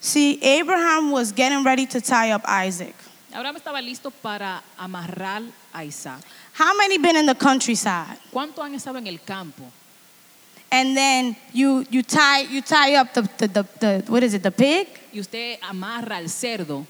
[0.00, 2.94] See, Abraham was getting ready to tie up Isaac.
[3.32, 5.42] Abraham estaba listo para amarrar
[5.74, 6.20] a Isaac.
[6.52, 8.16] How many been in the countryside?
[8.32, 9.64] ¿Cuánto han estado en el campo?
[10.70, 14.42] And then you you tie you tie up the the, the, the what is it
[14.42, 16.84] the pig Y usted amarra al cerdo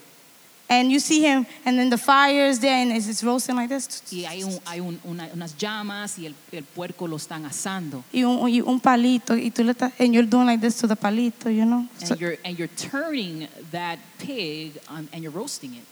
[0.69, 3.69] and you see him and then the fire is there and it's, it's roasting like
[3.69, 7.45] this y hay, un- hay un- una- unas llamas y el, el puerco lo están
[7.45, 8.03] asando.
[8.12, 10.89] y un, y un palito y tú le estás and you're doing like this to
[10.89, 15.31] the palito you know So- And you're, and you're turning that pig on, and you're
[15.37, 15.85] roasting it.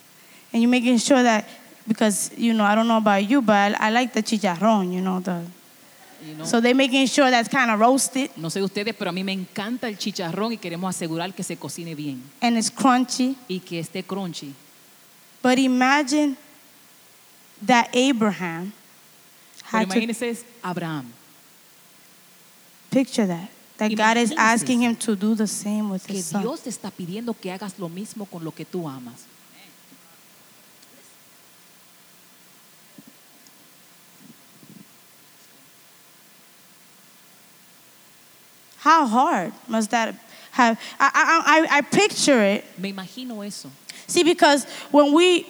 [0.53, 1.45] and you're making sure that
[1.87, 5.03] because you know I don't know about you but I, I like the chicharrón you
[5.03, 5.43] know the
[6.27, 6.45] you know.
[6.45, 9.33] so they're making sure that's kind of roasted no sé ustedes, pero a mí me
[9.33, 13.79] encanta el chicharrón y queremos asegurar que se cocine bien and it's crunchy y que
[13.81, 14.53] esté crunchy.
[15.43, 16.37] but imagine
[17.65, 18.73] that Abraham
[19.71, 21.13] Pero had to imagínense Abraham.
[22.91, 26.43] picture that that God is asking him to do the same with que his son.
[26.43, 29.27] Dios te está pidiendo que hagas lo mismo con lo que tú amas.
[38.85, 40.15] How hard must that
[40.53, 40.79] have?
[41.01, 42.65] I, I, I, picture it.
[42.79, 43.71] Me imagino eso.
[44.07, 45.47] See, because when we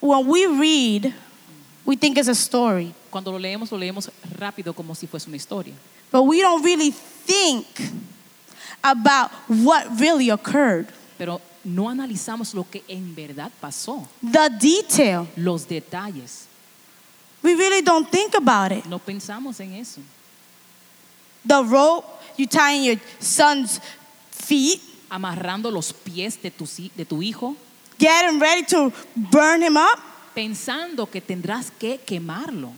[0.00, 1.12] when we read,
[1.84, 5.36] we think it's a story, Cuando lo leemos, lo leemos rápido como si fuese una
[5.36, 5.74] historia.
[6.12, 7.66] but we don't really think
[8.84, 10.86] about what really occurred.
[11.18, 15.26] Pero no analizamos lo que en verdad pasó, The detail.
[15.36, 16.46] los detalles.
[17.42, 18.86] We really don't think about it.
[18.86, 20.00] No pensamos en eso.
[21.44, 22.06] The rope
[22.40, 23.80] you in your son's
[24.30, 27.56] feet, Amarrando los pies de tu, de tu hijo,
[27.98, 29.98] getting ready to burn him up.
[30.34, 32.72] pensando que tendrás que quemarlo.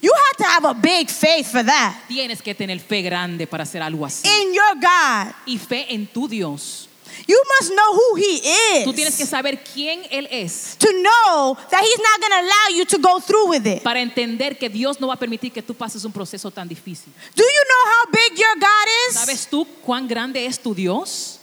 [0.00, 1.94] You have to have a big faith for that.
[2.08, 4.26] Tienes que tener fe grande para hacer algo así.
[4.26, 5.32] In your God.
[5.46, 6.88] Y fe en tu Dios.
[7.26, 11.56] You must know who he Tú tienes que is saber quién Él es to know
[11.70, 13.82] that he's not going to allow you to go through with it.
[13.82, 17.12] para entender que Dios no va a permitir que tú pases un proceso tan difícil.
[17.34, 19.16] Do you know how big your God is?
[19.16, 21.38] ¿Sabes tú cuán grande es tu Dios?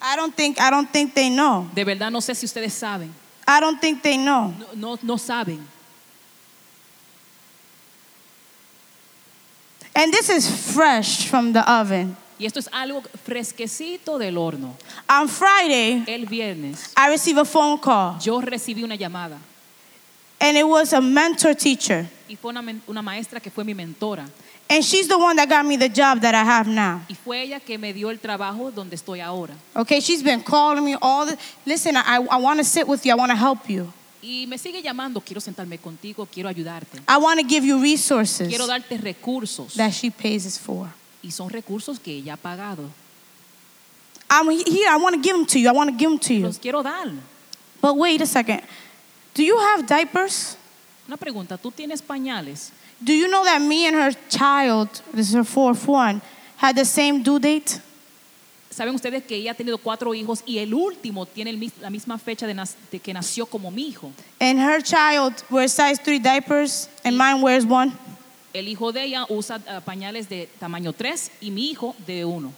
[0.00, 1.68] I don't think I don't think they know.
[1.74, 3.10] De verdad no sé si ustedes saben.
[3.46, 4.54] I don't think they know.
[4.58, 5.58] No, no, no saben.
[9.94, 12.16] And this is fresh from the oven.
[12.38, 14.76] Y esto es algo fresquecito del horno.
[15.08, 19.38] On Friday, El viernes I received a phone call, yo recibí una llamada
[20.40, 22.08] and it was a mentor teacher.
[22.28, 24.28] y fue una, una maestra que fue mi mentora.
[24.70, 27.00] And she's the one that got me the job that I have now.
[27.08, 29.54] Y fue ella que me dio el trabajo donde estoy ahora.
[29.74, 33.12] Okay, she's been calling me all the listen, I, I want to sit with you,
[33.12, 33.90] I want to help you.
[34.22, 37.00] Y me sigue llamando, quiero sentarme contigo, quiero ayudarte.
[37.08, 39.74] I want to give you resources Quiero darte recursos.
[39.74, 40.88] that she pays us for.
[41.22, 42.88] Y son recursos que ella ha pagado.
[44.30, 45.68] I'm he- here, I want to give them to you.
[45.68, 46.46] I want to give them to you.
[46.46, 47.10] Los quiero dar.
[47.80, 48.62] But wait a second.
[49.34, 50.56] Do you have diapers?
[51.06, 52.70] Una pregunta, ¿tú tienes pañales?
[53.02, 56.20] Do you know that me and her child, this is her fourth one,
[56.56, 57.80] had the same due date?
[58.70, 62.18] ¿Saben ustedes que ella ha tenido cuatro hijos y el último tiene el la misma
[62.18, 62.54] fecha de,
[62.92, 64.12] de que nació como mi hijo?
[64.40, 67.92] And her child wears size three diapers, and mine wears one.
[68.58, 72.52] El hijo de ella usa ah, pañales de tamaño 3 y mi hijo de 1.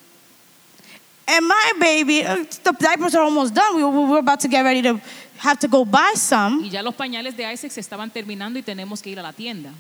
[1.27, 3.77] And my baby, uh, the diapers are almost done.
[3.77, 5.01] We, we- we're about to get ready to
[5.39, 6.63] have to go buy some.
[6.65, 9.33] Y ya los pañales de Isaac se estaban terminando y tenemos que ir a la
[9.33, 9.71] tienda.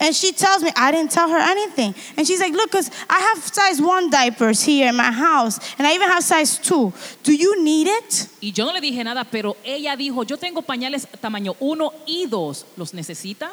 [0.00, 1.94] And she tells me, I didn't tell her anything.
[2.16, 5.86] And she's like, Look, because I have size one diapers here in my house, and
[5.86, 6.92] I even have size two.
[7.22, 8.28] Do you need it?
[8.40, 12.26] Y yo no le dije nada, pero ella dijo, yo tengo pañales tamaño 1 y
[12.26, 12.66] 2.
[12.76, 13.52] ¿Los necesita?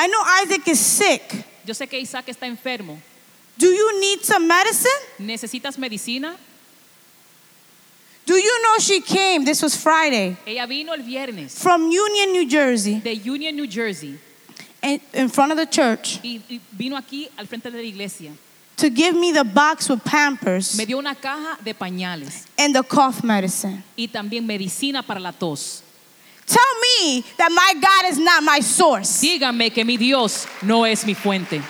[0.00, 1.44] I know Isaac is sick.
[1.66, 2.96] Yo sé que Isaac está enfermo.
[3.58, 5.00] Do you need some medicine?
[5.18, 6.36] ¿Necesitas medicina?
[8.24, 9.44] Do you know she came?
[9.44, 14.18] This was Friday Ella vino el viernes from Union, New Jersey, de Union, New Jersey
[14.82, 18.30] in, in front of the church y, y vino aquí al frente de la iglesia.
[18.76, 22.82] to give me the box with Pampers Me dio una caja de pañales and the
[22.84, 23.82] cough medicine.
[23.96, 25.82] y también medicina para la tos.
[26.48, 29.20] Tell me that my God is not my source.
[29.20, 31.62] Díganme que mi Dios no es mi fuente.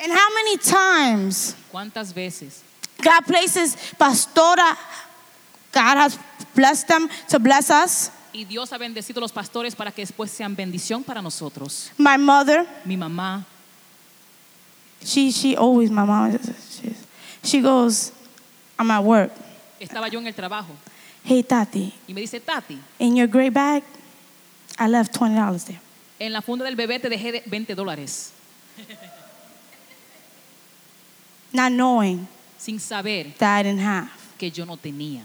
[0.00, 2.62] And how many times ¿Cuántas veces
[3.02, 4.76] God places pastora,
[5.72, 6.18] God has
[6.54, 8.10] blessed them to bless us.
[8.32, 11.90] Y Dios ha bendecido a los pastores para que después sean bendición para nosotros.
[11.96, 13.44] My mother, Mi mamá,
[15.04, 16.38] she she always my mom.
[16.70, 16.94] She,
[17.42, 18.12] she goes,
[18.78, 19.30] I'm at work.
[19.80, 20.70] estaba yo en el trabajo
[21.24, 23.82] Hey Tati, y me dice, Tati, in your gray bag,
[24.78, 25.80] I left twenty dollars there.
[26.20, 28.30] en la funda del bebé te dejé de 20 dólares,
[31.52, 32.26] Not knowing
[32.58, 34.10] sin saber that I didn't have.
[34.38, 35.22] que yo no tenía.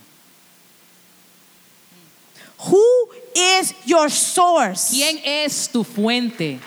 [2.69, 4.91] Who is your source?
[4.91, 6.59] ¿Quién es tu fuente?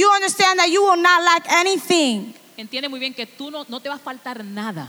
[0.00, 3.80] You understand that you will not lack anything Entiende muy bien que tú no, no
[3.80, 4.88] te va a faltar nada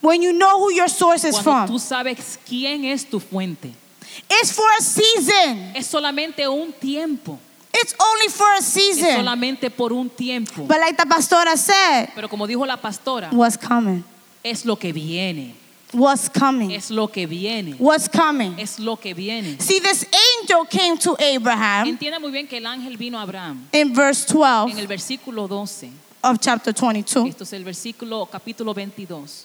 [0.00, 1.68] when you know who your source is cuando from?
[1.68, 3.74] tú sabes quién es tu fuente.
[4.30, 5.72] It's for a season.
[5.74, 7.38] Es solamente un tiempo.
[7.74, 9.16] It's only for a Es season.
[9.16, 10.62] solamente por un tiempo.
[10.66, 14.04] But like the pastora said, Pero como dijo la pastora, what's coming?
[14.44, 15.54] es lo que viene.
[15.92, 16.70] What's coming?
[16.70, 17.74] Es lo que viene.
[17.78, 18.54] What's coming?
[18.58, 19.56] Es lo que viene.
[19.60, 20.06] See, this
[20.48, 24.26] angel came to Abraham Entiende muy bien que el ángel vino a Abraham in verse
[24.30, 25.90] en 12 el versículo 12.
[26.22, 27.28] of chapter 22.
[27.28, 29.44] Esto es el versículo capítulo 22.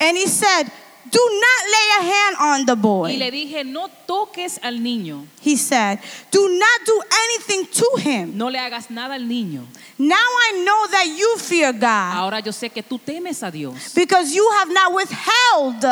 [0.00, 0.66] And he said,
[1.10, 3.16] Do not lay a hand on the Y boy.
[3.18, 5.98] le dije, no toques al niño, He said,
[6.30, 8.38] Do not do anything to him.
[8.38, 9.66] no le hagas nada al niño.
[9.98, 13.92] Now I know that you fear God Ahora yo sé que tú temes a Dios.
[13.94, 15.84] because you have not withheld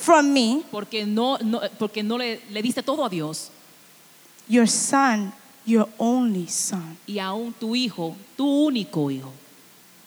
[0.00, 3.50] from me Porque no, no- porque no le, le diste todo a Dios.
[4.48, 5.32] your son,
[5.66, 6.96] your only son.
[7.06, 9.32] Y aún tu hijo, tu único hijo,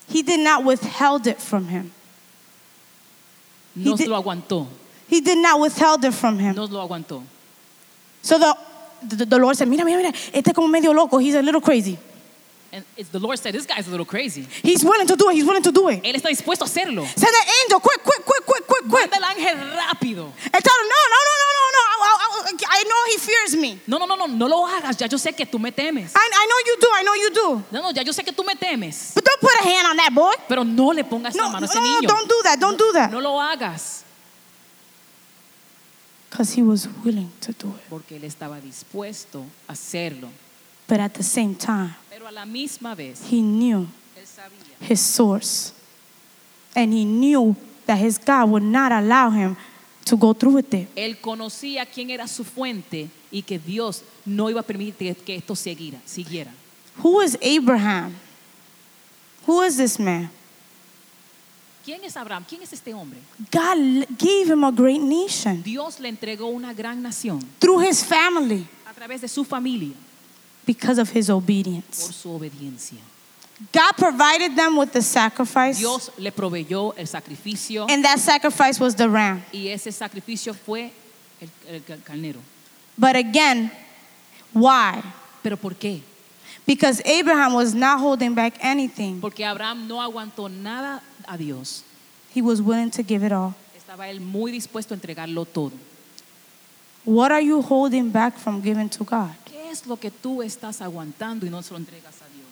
[0.09, 1.91] He did not withheld it from him.
[3.75, 4.67] nos did- lo aguantó.
[5.09, 6.55] He did not withheld it from him.
[6.55, 7.23] Nos lo aguantó.
[8.21, 8.55] So the,
[9.15, 11.17] the, the Lord said, mira, mira, mira, este como medio loco.
[11.19, 11.97] He's a little crazy.
[12.73, 14.47] And it's, the Lord said, this guy's a little crazy.
[14.63, 15.35] He's willing to do it.
[15.35, 16.01] He's willing to do it.
[16.03, 17.05] Él está dispuesto a hacerlo.
[17.05, 19.11] Send the angel, quick, quick, quick, quick, quick, quick.
[19.11, 20.23] Manda el ángel rápido.
[20.25, 21.83] No, no, no, no, no, no.
[22.01, 23.79] I, I, I, know he fears me.
[23.85, 24.97] No, no, no, no, no lo hagas.
[24.97, 26.13] Ya yo sé que tú me temes.
[26.15, 26.87] I, I know you do.
[26.95, 27.63] I know you do.
[27.71, 29.11] No, no, ya yo sé que tú me temes.
[29.13, 30.33] But don't put a hand on that boy.
[30.47, 32.07] Pero no le pongas No, la no, mano a ese no, niño.
[32.07, 32.59] don't do that.
[32.59, 33.11] Don't do that.
[33.11, 34.03] No lo hagas.
[36.31, 37.83] Because he was willing to do it.
[37.87, 40.29] Porque él estaba dispuesto a hacerlo.
[40.87, 45.01] But at the same time, Pero a la misma vez, he knew él sabía his
[45.01, 45.73] source.
[46.75, 49.55] And he knew that his God would not allow him
[50.05, 50.89] to go through with it.
[50.95, 55.55] Él conocía quién era su fuente y que Dios no iba a permitir que esto
[55.55, 55.99] siguiera.
[56.05, 56.51] siguiera.
[57.01, 58.15] Who is Abraham?
[59.47, 60.29] Who is this man?
[61.83, 62.45] ¿Quién es Abraham?
[62.47, 63.19] ¿Quién es este hombre?
[63.51, 68.65] God gave him a great nation Dios le entregó una gran nación through his family
[68.85, 69.93] a través de su familia
[70.65, 72.13] because of his por obedience.
[72.13, 72.99] su obediencia.
[73.71, 78.95] God provided them with the sacrifice, Dios le proveyó el sacrificio and that sacrifice was
[78.95, 79.43] the ram.
[79.53, 80.91] y ese sacrificio fue
[81.39, 82.39] el, el carnero.
[82.97, 83.71] But again,
[84.53, 85.01] why?
[85.41, 86.01] ¿Pero por qué?
[86.65, 89.19] Because Abraham was not holding back anything.
[89.19, 91.83] Porque Abraham no aguantó nada a Dios.
[92.33, 93.53] He was willing to give it all.
[93.77, 95.73] Estaba él muy dispuesto a entregarlo todo.
[97.05, 99.35] What are you holding back from giving to God?
[99.73, 102.45] ¿Qué es lo que tú estás aguantando y no se lo entregas a Dios?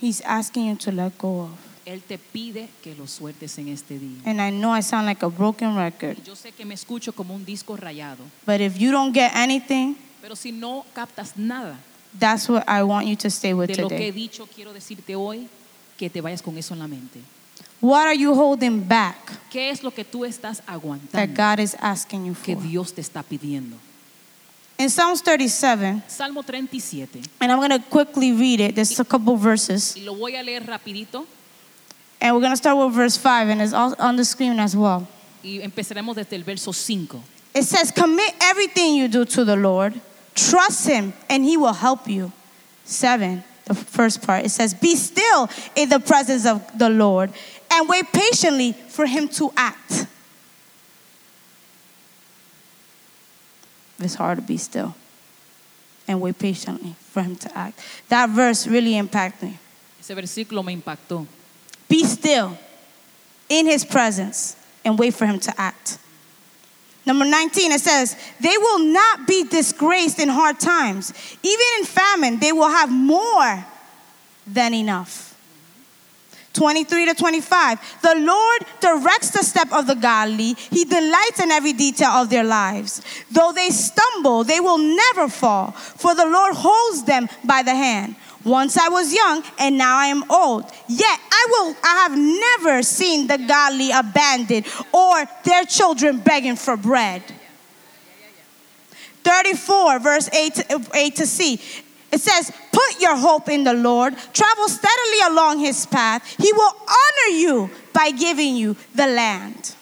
[0.00, 1.50] He's asking you to let go of.
[1.84, 4.22] Él te pide que lo sueltes en este día.
[4.24, 7.34] And I know I sound like a broken record, Yo sé que me escucho como
[7.34, 11.76] un disco rayado, but if you don't get anything, pero si no captas nada
[12.16, 15.16] that's what I want you to stay with de lo que he dicho, quiero decirte
[15.16, 15.48] hoy
[15.96, 17.18] que te vayas con eso en la mente.
[17.80, 19.16] What are you holding back
[19.50, 22.62] ¿Qué es lo que tú estás that aguantando God is asking you que for?
[22.62, 23.76] Dios te está pidiendo?
[24.76, 29.36] In Psalms 37, Salmo 37, and I'm going to quickly read it, there's a couple
[29.36, 29.96] verses.
[30.04, 31.26] lo voy a leer rapidito
[32.20, 34.76] And we're going to start with verse 5, and it's all on the screen as
[34.76, 35.06] well.
[35.44, 37.20] y empezaremos desde el verso 5.
[37.54, 39.94] It says, Commit everything you do to the Lord,
[40.34, 42.32] trust Him, and He will help you.
[42.84, 47.30] Seven, the first part, it says, Be still in the presence of the Lord
[47.70, 50.06] and wait patiently for Him to act.
[54.04, 54.94] It's hard to be still
[56.06, 57.80] and wait patiently for Him to act.
[58.08, 59.58] That verse really impacted me.
[60.00, 61.26] Ese versículo me impactó.
[61.88, 62.58] Be still
[63.48, 65.98] in his presence and wait for him to act.
[67.06, 71.12] Number 19, it says, They will not be disgraced in hard times.
[71.42, 73.64] Even in famine, they will have more
[74.46, 75.33] than enough.
[76.54, 78.00] 23 to 25.
[78.02, 80.54] The Lord directs the step of the godly.
[80.54, 83.02] He delights in every detail of their lives.
[83.30, 88.16] Though they stumble, they will never fall, for the Lord holds them by the hand.
[88.44, 90.64] Once I was young, and now I am old.
[90.86, 96.76] Yet I will I have never seen the godly abandoned or their children begging for
[96.76, 97.22] bread.
[99.24, 101.58] 34, verse 8 to, 8 to C.
[102.14, 106.24] It says, Put your hope in the Lord, travel steadily along his path.
[106.38, 109.74] He will honor you by giving you the land.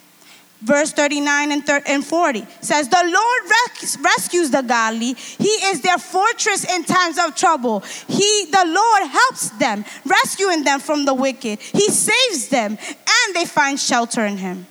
[0.63, 5.13] Verse 39 and, thir- and 40 says, The Lord res- rescues the godly.
[5.13, 7.81] He is their fortress in times of trouble.
[8.09, 11.61] He, the Lord helps them, rescuing them from the wicked.
[11.61, 14.67] He saves them, and they find shelter in him.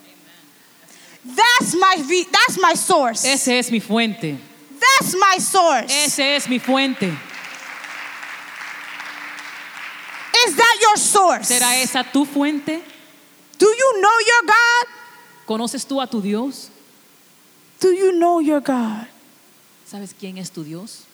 [1.24, 3.24] That's my, re- that's my source.
[3.24, 4.36] Ese es mi fuente.
[4.80, 5.92] That's my source.
[6.06, 7.16] Ese es mi fuente.
[10.46, 11.48] Is that your source?
[11.48, 12.82] ¿Será esa tu fuente?
[13.58, 14.88] Do you know your God?
[15.46, 16.70] ¿Conoces tú a tu Dios?
[17.80, 19.06] Do you know your God?
[19.86, 21.06] ¿Sabes quién es tu Dios?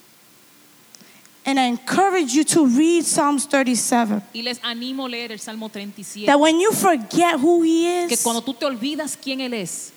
[1.44, 4.22] And I encourage you to read Psalms 37.
[4.34, 6.26] Y les animo a leer el Salmo 37.
[6.26, 9.92] That when you forget who He is, Que cuando tú te olvidas quién Él es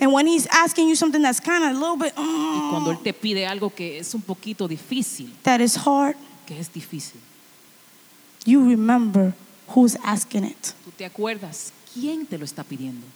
[0.00, 2.90] and when He's asking you something that's kind of a little bit, y mm, cuando
[2.90, 7.20] Él te pide algo que es un poquito difícil, that is hard, que es difícil,
[8.46, 9.32] you remember
[9.68, 10.74] who's asking it.
[10.84, 13.06] tú te acuerdas quién te lo está pidiendo.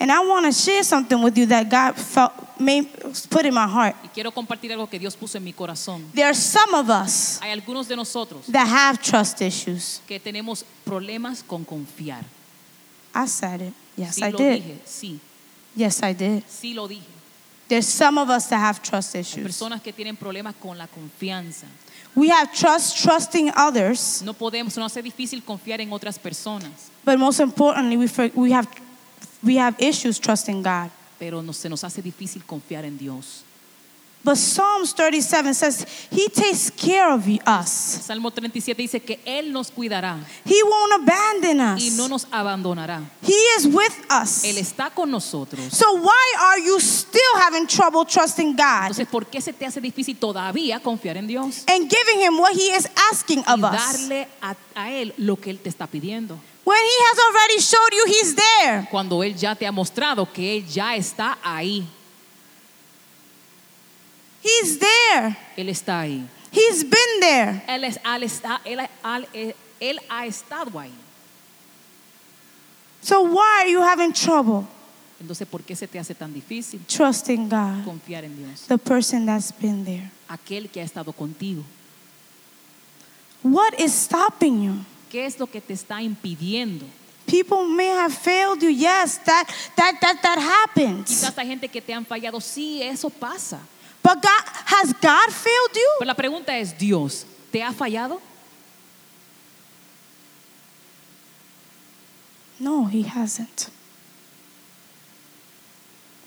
[0.00, 2.88] And I want to share something with you that God felt, made,
[3.30, 3.94] put in my heart.
[4.02, 6.02] Y quiero compartir algo que Dios puso en mi corazón.
[6.14, 10.00] There are some of us Hay algunos de nosotros that have trust issues.
[10.06, 12.24] que tenemos problemas con confiar.
[13.14, 13.74] I said it.
[13.96, 14.62] Yes, sí I lo did.
[14.62, 15.20] dije, sí,
[15.76, 16.42] Yes, I did.
[16.48, 17.04] sí lo dije.
[17.68, 19.42] There's some of us that have trust Hay issues.
[19.44, 21.66] personas que tienen problemas con la confianza.
[22.16, 27.18] We have trust, trusting others, No podemos, no hace difícil confiar en otras personas, but
[27.18, 28.68] most importantly, we, we, have,
[29.42, 30.90] we have issues trusting God.
[31.18, 33.44] pero no, se nos hace difícil confiar en Dios.
[34.24, 37.68] But Psalms 37 says, He takes care of us.
[38.06, 40.16] Salmo 37 dice que Él nos cuidará
[40.46, 41.96] He won't abandon y us.
[41.98, 43.02] no nos abandonará.
[43.22, 44.42] He is with us.
[44.44, 45.74] Él está con nosotros.
[45.76, 49.80] So, why are you still having trouble trusting God Entonces, ¿por qué se te hace
[49.82, 51.64] difícil todavía confiar en Dios?
[51.68, 53.72] and giving Him what He is asking Y of us?
[53.72, 56.38] darle a, a Él lo que Él te está pidiendo.
[56.64, 58.88] When He has already showed you He's there.
[58.90, 61.86] Cuando Él ya te ha mostrado que Él ya está ahí.
[64.44, 65.36] He's there.
[65.56, 66.28] Él está ahí.
[66.52, 67.62] He's been there.
[67.66, 70.92] Él, es- esta- él, al- eh, él ha estado ahí.
[73.02, 74.66] So why are you having trouble
[75.20, 78.66] Entonces, ¿por qué se te hace tan difícil trusting God, confiar en Dios?
[78.68, 80.10] the person that's been there?
[80.28, 81.62] Aquel que ha estado contigo.
[83.42, 84.74] What is stopping you?
[85.10, 86.84] ¿Qué es lo que te está impidiendo?
[87.26, 88.68] People may have failed you.
[88.70, 91.08] Yes, that that that that happens.
[91.08, 92.40] Quizás hay gente que te han fallado.
[92.40, 93.60] Sí, eso pasa.
[94.04, 95.90] But God has God failed you?
[95.98, 98.20] Pero la pregunta es, Dios, ¿te ha fallado?
[102.60, 103.70] No, he hasn't.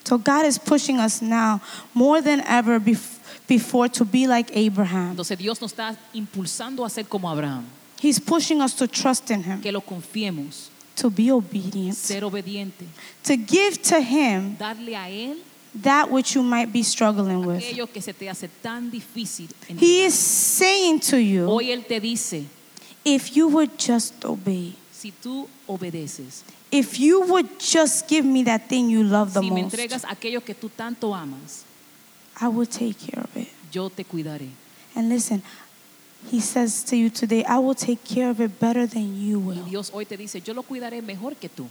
[0.06, 1.62] So God is pushing us now
[1.94, 5.12] more than ever bef- before to be like Abraham.
[5.16, 7.66] Entonces Dios nos está impulsando a ser como Abraham,
[8.02, 12.86] He's pushing us to trust in him, que lo confiemos, to be obedient, ser obediente,
[13.24, 15.38] to give to him darle a Él
[15.84, 17.62] that which you might be struggling with.
[17.94, 18.92] que se te hace tan.
[18.92, 22.46] He is saying to you, Hoy Él te dice,
[23.04, 28.68] if you would just obey, si tú obedeces, if you would just give me that
[28.68, 31.64] thing you love the si me most, entregas aquello que tú tanto amas,
[32.42, 33.48] I will take care of it.
[33.72, 34.50] yo te cuidaré.
[34.96, 35.42] And listen,
[36.32, 39.46] he says to you today, I will take care of it better than you Y
[39.46, 39.64] will.
[39.66, 41.68] Dios hoy te dice, yo lo cuidaré mejor que tú,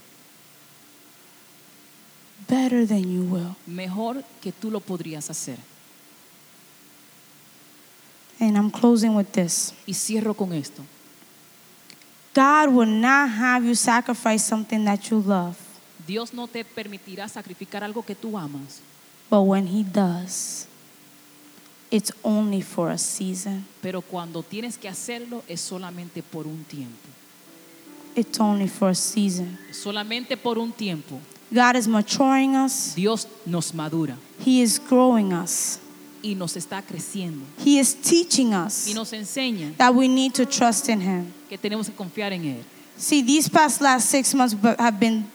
[2.49, 3.57] Better than you will.
[3.66, 5.59] mejor que tú lo podrías hacer.
[8.39, 9.72] And I'm closing with this.
[9.87, 10.82] Y cierro con esto.
[12.34, 15.57] God will not have you sacrifice something that you love.
[16.07, 18.80] Dios no te permitirá sacrificar algo que tú amas,
[19.28, 20.68] But when he does,
[21.91, 23.64] it's only for a season.
[23.82, 27.09] pero cuando tienes que hacerlo es solamente por un tiempo.
[28.14, 29.59] It's only for a season.
[29.72, 31.18] Solamente por un tiempo.
[31.53, 32.94] God is maturing us.
[32.94, 35.78] Dios nos madura He is growing us.
[36.22, 40.44] y nos está creciendo He is teaching us y nos enseña that we need to
[40.44, 41.32] trust in him.
[41.49, 42.64] que tenemos que confiar en Él.
[42.97, 45.30] See, these past last six months have been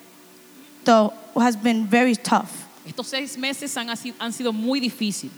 [0.83, 2.67] though, has been very tough.
[2.85, 5.31] Estos seis meses han, han sido muy difíciles.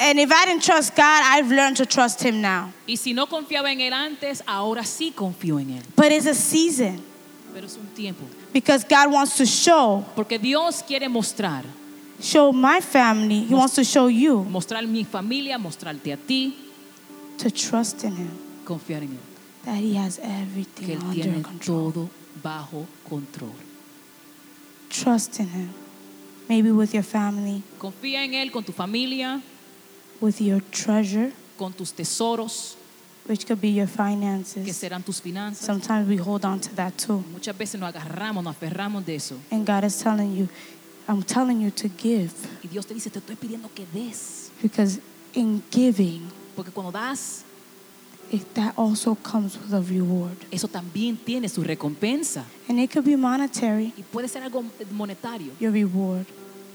[0.00, 2.72] And if I didn't trust God, I've learned to trust him now.
[2.88, 5.82] Y si no confiaba en Él antes, ahora sí confío en Él.
[5.94, 7.02] But it's a season
[7.60, 8.24] Pero es un tiempo.
[8.54, 11.62] because God wants to show Porque Dios quiere mostrar,
[12.18, 13.44] show my family.
[13.44, 16.54] He wants to show you mostrar mi familia, mostrarte a ti,
[17.36, 18.30] to trust in him
[18.64, 19.18] confiar en Él.
[19.66, 21.92] that he has Que everything Él under tiene control.
[21.92, 22.10] todo
[22.42, 23.52] bajo control.
[24.88, 25.68] Trust in him.
[26.48, 29.42] Maybe with your family, Confía en Él con tu familia,
[30.20, 32.76] with your treasure, con tus tesoros,
[33.26, 34.76] which could be your que finances.
[34.76, 35.64] serán tus finanzas.
[35.64, 37.22] Sometimes we hold on to that too.
[37.32, 39.36] Muchas veces nos agarramos, nos aferramos de eso.
[39.50, 40.48] And God is telling you,
[41.08, 44.50] I'm telling you to give Y Dios te dice, te estoy pidiendo que des.
[44.62, 45.00] because
[45.34, 46.22] in giving,
[46.56, 47.44] Porque cuando das,
[48.32, 50.36] it, that also comes with a reward.
[50.52, 52.44] eso también tiene su recompensa.
[52.68, 55.52] And it could be monetary, Y puede ser algo monetario.
[55.60, 56.26] your reward.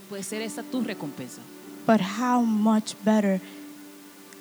[0.10, 1.40] Puede ser esa tu recompensa.
[1.86, 3.40] But how much better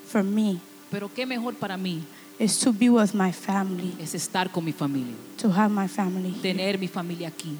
[0.07, 0.61] for me
[0.95, 2.03] Pero qué mejor para mí
[2.38, 5.14] is to be with my family, es estar con mi familia.
[5.38, 7.57] to have my family here, Tener mi familia aquí.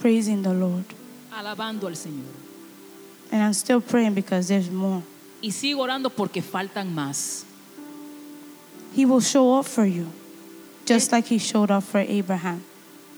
[0.00, 0.84] praising the Lord.
[1.30, 2.32] Alabando al Señor.
[3.30, 5.02] And I'm still praying because there's more.
[5.42, 7.44] Y sigo orando porque faltan más.
[8.96, 10.06] He will show up for you,
[10.86, 12.62] just like He showed up for Abraham.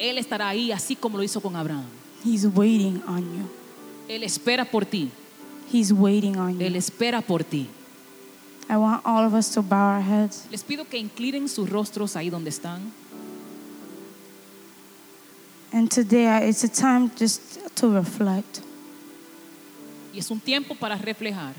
[0.00, 1.86] Él estará ahí así como lo hizo con Abraham.
[2.24, 3.48] He's waiting on you.
[4.08, 5.10] Él espera por ti.
[5.72, 6.66] He's waiting on you.
[6.66, 7.68] Él espera por ti.
[8.68, 10.46] I want all of us to bow our heads.
[10.50, 12.92] Les pido que inclinen sus rostros ahí donde están.
[15.72, 18.60] And today it's a time just to reflect.
[20.14, 21.54] Y es un tiempo para reflejar,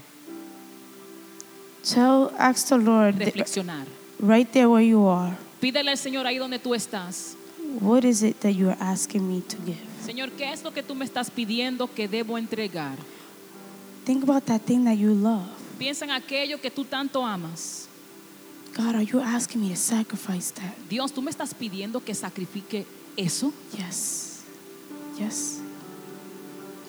[1.83, 3.85] Tell, ask the Lord reflexionar.
[4.19, 5.37] right there where you are.
[5.61, 7.35] Pídele al Señor ahí donde tú estás.
[7.81, 9.77] What is it that you are asking me to give?
[10.03, 12.97] Señor, ¿qué es lo que tú me estás pidiendo que debo entregar?
[14.05, 15.47] Think about that thing that you love.
[15.78, 17.88] Piensa en aquello que tú tanto amas.
[18.75, 20.75] God, are you asking me to sacrifice that?
[20.89, 23.51] Dios, ¿tú me estás pidiendo que sacrifique eso?
[23.75, 24.41] Yes.
[25.17, 25.59] Yes.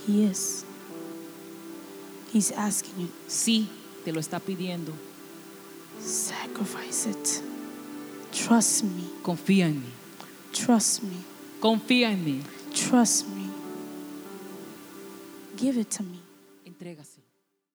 [0.07, 0.64] He is.
[2.32, 3.68] He's asking you, Sí,
[4.05, 4.93] te lo está pidiendo.
[6.01, 7.43] sacrifice it.
[8.32, 9.05] Trust me.
[9.22, 9.89] Confía en mí.
[10.53, 11.16] Trust me.
[11.61, 12.43] Confía en mí.
[12.74, 13.49] Trust me.
[15.57, 16.20] Give it to me.
[16.66, 17.17] Entrégase.